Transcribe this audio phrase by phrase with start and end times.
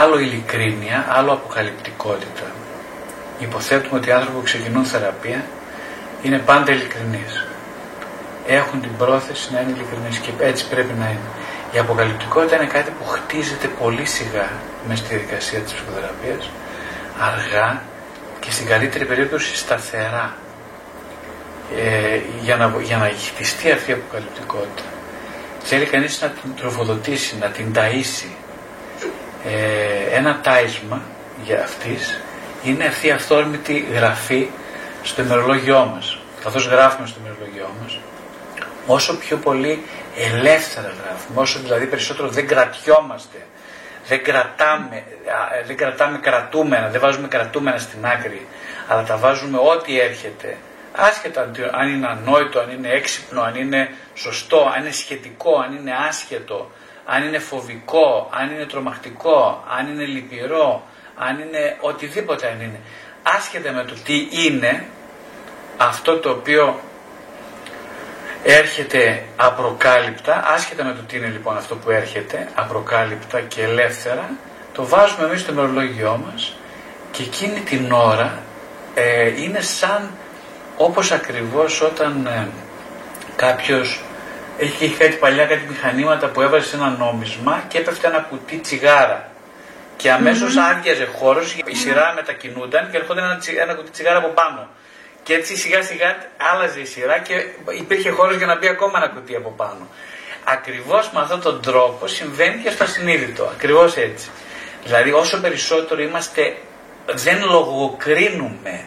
[0.00, 2.46] άλλο ειλικρίνεια, άλλο αποκαλυπτικότητα.
[3.38, 5.44] Υποθέτουμε ότι οι άνθρωποι που ξεκινούν θεραπεία
[6.22, 7.44] είναι πάντα ειλικρινείς.
[8.46, 11.28] Έχουν την πρόθεση να είναι ειλικρινείς και έτσι πρέπει να είναι.
[11.72, 14.48] Η αποκαλυπτικότητα είναι κάτι που χτίζεται πολύ σιγά
[14.88, 16.50] μέσα στη διαδικασία της ψυχοθεραπείας,
[17.20, 17.82] αργά
[18.40, 20.34] και στην καλύτερη περίπτωση σταθερά.
[21.76, 24.82] Ε, για, να, για να χτιστεί αυτή η αποκαλυπτικότητα
[25.68, 28.30] θέλει κανείς να την τροφοδοτήσει, να την ταΐσει.
[30.16, 31.02] Ε, ένα τάισμα
[31.44, 32.20] για αυτής
[32.62, 34.48] είναι αυτή η αυθόρμητη γραφή
[35.02, 36.18] στο ημερολόγιό μας.
[36.42, 37.98] Καθώς γράφουμε στο ημερολόγιό μας,
[38.86, 39.82] όσο πιο πολύ
[40.16, 43.46] ελεύθερα γράφουμε, όσο δηλαδή περισσότερο δεν κρατιόμαστε,
[44.06, 45.04] δεν κρατάμε,
[45.66, 48.46] δεν κρατάμε κρατούμενα, δεν βάζουμε κρατούμενα στην άκρη,
[48.88, 50.56] αλλά τα βάζουμε ό,τι έρχεται,
[50.92, 55.92] άσχετα αν είναι ανόητο, αν είναι έξυπνο, αν είναι σωστό, αν είναι σχετικό, αν είναι
[56.08, 56.70] άσχετο,
[57.06, 60.82] αν είναι φοβικό, αν είναι τρομακτικό, αν είναι λυπηρό,
[61.16, 62.80] αν είναι οτιδήποτε αν είναι.
[63.22, 64.86] Άσχετα με το τι είναι
[65.76, 66.80] αυτό το οποίο
[68.42, 74.30] έρχεται απροκάλυπτα, άσχετα με το τι είναι λοιπόν αυτό που έρχεται απροκάλυπτα και ελεύθερα,
[74.72, 76.56] το βάζουμε εμείς στο μερολόγιό μας
[77.10, 78.38] και εκείνη την ώρα
[78.94, 80.10] ε, είναι σαν
[80.76, 82.48] όπως ακριβώς όταν ε,
[83.36, 84.04] κάποιος
[84.58, 88.56] έχει, έχει κάτι παλιά κάτι μηχανήματα που έβαζε σε ένα νόμισμα και έπεφτε ένα κουτί
[88.56, 89.30] τσιγάρα.
[89.96, 90.76] Και αμέσως mm-hmm.
[90.76, 94.68] άδειαζε χώρος, η σειρά μετακινούνταν και έρχονταν ένα, ένα κουτί τσιγάρα από πάνω.
[95.22, 96.16] Και έτσι σιγά σιγά
[96.52, 97.34] άλλαζε η σειρά και
[97.78, 99.88] υπήρχε χώρος για να μπει ακόμα ένα κουτί από πάνω.
[100.44, 103.44] Ακριβώς με αυτόν τον τρόπο συμβαίνει και στο συνείδητο.
[103.44, 104.28] Ακριβώς έτσι.
[104.84, 106.56] Δηλαδή όσο περισσότερο είμαστε,
[107.06, 108.84] δεν λογοκρίνουμε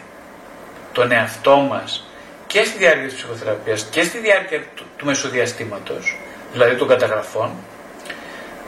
[0.92, 2.09] τον εαυτό μας
[2.52, 6.18] και στη διάρκεια της ψυχοθεραπείας και στη διάρκεια του, του μεσοδιαστήματος,
[6.52, 7.50] δηλαδή των καταγραφών,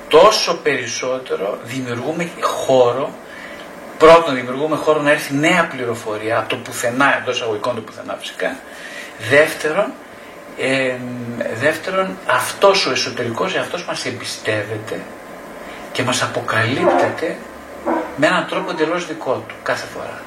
[0.09, 3.15] τόσο περισσότερο δημιουργούμε χώρο,
[3.99, 8.57] πρώτον δημιουργούμε χώρο να έρθει νέα πληροφορία από το πουθενά, εντός αγωγικών του πουθενά φυσικά,
[9.31, 9.93] δεύτερον,
[10.59, 10.97] ε,
[11.61, 15.01] δεύτερον αυτός ο εσωτερικός εαυτός μας εμπιστεύεται
[15.93, 17.37] και μας αποκαλύπτεται
[18.17, 20.21] με έναν τρόπο εντελώς δικό του κάθε φορά.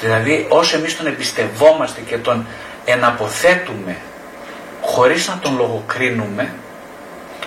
[0.00, 2.46] Δηλαδή όσο εμείς τον εμπιστευόμαστε και τον
[2.84, 3.96] εναποθέτουμε
[4.80, 6.54] χωρίς να τον λογοκρίνουμε,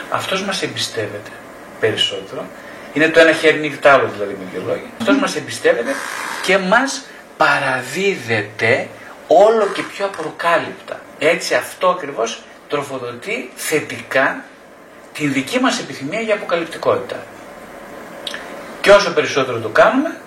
[0.09, 1.31] αυτός μας εμπιστεύεται
[1.79, 2.45] περισσότερο.
[2.93, 4.89] Είναι το ένα χέρι νύχτα άλλο δηλαδή με δύο λόγια.
[4.99, 5.91] Αυτός μας εμπιστεύεται
[6.43, 7.05] και μας
[7.37, 8.87] παραδίδεται
[9.27, 10.99] όλο και πιο απροκάλυπτα.
[11.19, 14.43] Έτσι αυτό ακριβώς τροφοδοτεί θετικά
[15.13, 17.23] την δική μας επιθυμία για αποκαλυπτικότητα.
[18.81, 20.19] Και όσο περισσότερο το κάνουμε,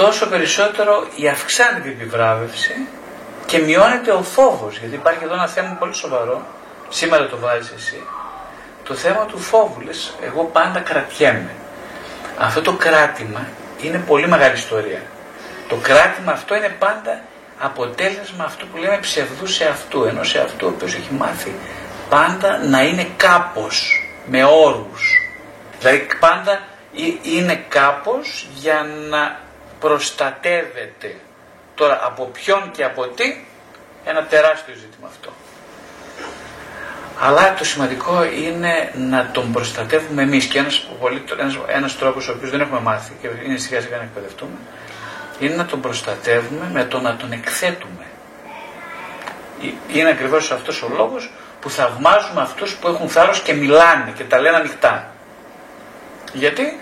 [0.00, 2.88] τόσο περισσότερο η αυξάνεται η επιβράβευση
[3.46, 4.78] και μειώνεται ο φόβος.
[4.78, 6.46] Γιατί υπάρχει εδώ ένα θέμα πολύ σοβαρό,
[6.88, 8.02] σήμερα το βάζεις εσύ,
[8.84, 9.80] το θέμα του φόβου.
[9.80, 11.50] Λες, εγώ πάντα κρατιέμαι.
[12.38, 13.46] Αυτό το κράτημα
[13.82, 15.02] είναι πολύ μεγάλη ιστορία.
[15.68, 17.20] Το κράτημα αυτό είναι πάντα
[17.58, 21.54] αποτέλεσμα αυτού που λέμε ψευδού σε αυτού, ενώ σε αυτού ο οποίος έχει μάθει
[22.08, 25.30] πάντα να είναι κάπως, με όρους.
[25.78, 26.60] Δηλαδή πάντα
[27.22, 29.48] είναι κάπως για να
[29.80, 31.16] προστατεύεται.
[31.74, 33.44] Τώρα από ποιον και από τι,
[34.04, 35.32] ένα τεράστιο ζήτημα αυτό.
[37.20, 40.86] Αλλά το σημαντικό είναι να τον προστατεύουμε εμείς και ένας,
[41.38, 44.56] ένας, ένας τρόπος ο οποίος δεν έχουμε μάθει και είναι σιγά σιγά να εκπαιδευτούμε
[45.40, 48.04] είναι να τον προστατεύουμε με το να τον εκθέτουμε.
[49.88, 51.30] Είναι ακριβώς αυτός ο λόγος
[51.60, 55.10] που θαυμάζουμε αυτούς που έχουν θάρρος και μιλάνε και τα λένε ανοιχτά.
[56.32, 56.80] Γιατί;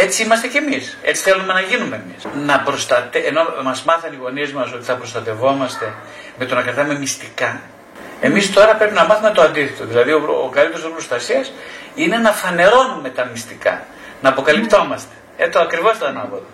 [0.00, 0.98] Έτσι είμαστε κι εμείς.
[1.02, 2.46] Έτσι θέλουμε να γίνουμε εμείς.
[2.46, 3.18] Να προστατε...
[3.18, 5.94] Ενώ μας μάθανε οι γονείς μας ότι θα προστατευόμαστε
[6.38, 7.60] με το να κρατάμε μυστικά,
[8.20, 9.84] εμείς τώρα πρέπει να μάθουμε το αντίθετο.
[9.84, 11.52] Δηλαδή, ο, ο καλύτερος προστασίας
[11.94, 13.84] είναι να φανερώνουμε τα μυστικά.
[14.20, 15.14] Να αποκαλυπτόμαστε.
[15.36, 16.46] Ε, το ακριβώς το ανάποδο.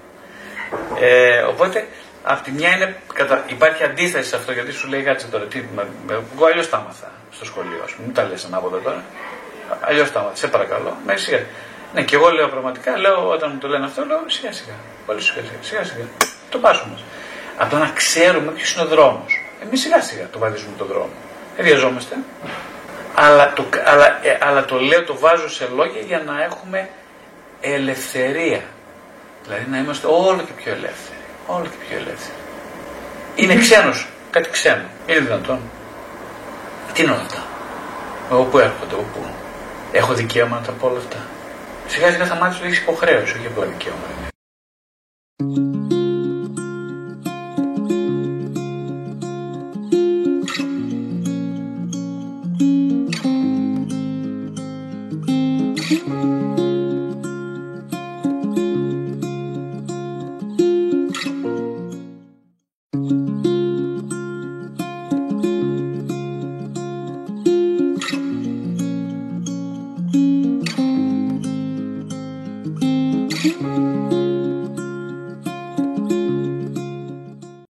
[1.00, 1.88] Ε, οπότε,
[2.22, 3.44] από τη μια είναι, κατα...
[3.46, 5.44] υπάρχει αντίθεση σε αυτό γιατί σου λέει κάτσε τώρα.
[5.44, 8.06] Τι, με, με, εγώ αλλιώς τα έμαθα στο σχολείο, ας πούμε.
[8.06, 9.02] Μην τα λες ανάποδα τώρα.
[9.80, 10.36] Αλλιώς τα έμαθα.
[10.36, 10.96] Σε παρακαλώ.
[11.06, 11.12] Με
[11.94, 14.74] ναι, και εγώ λέω πραγματικά, λέω όταν μου το λένε αυτό, λέω σιγά σιγά.
[15.06, 15.58] Πολύ σιγά σιγά.
[15.60, 16.04] σιγά, σιγά.
[16.48, 16.98] Το πάσουμε.
[17.56, 19.42] Από το να ξέρουμε ποιος είναι ο δρόμος.
[19.62, 21.12] Εμείς σιγά σιγά το βαδίζουμε τον δρόμο.
[21.56, 22.16] Δεν βιαζόμαστε.
[23.14, 26.88] Αλλά το, αλλά, ε, αλλά το λέω, το βάζω σε λόγια για να έχουμε
[27.60, 28.62] ελευθερία.
[29.42, 31.18] Δηλαδή να είμαστε όλο και πιο ελεύθεροι.
[31.46, 32.38] Όλο και πιο ελεύθεροι.
[33.34, 34.84] Είναι ξένος, κάτι ξένο.
[35.06, 35.60] Είναι δυνατόν.
[36.92, 37.42] Τι είναι όλα αυτά;
[38.30, 39.26] Εγώ που έρχονται, εγώ που.
[39.92, 41.18] Έχω δικαίωμα να τα πω όλα αυτά;
[41.86, 44.32] Σιγά σιγά θα μάθεις ότι έχεις υποχρέωση, όχι απλά δικαίωμα.